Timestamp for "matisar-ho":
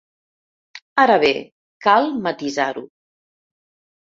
2.25-2.85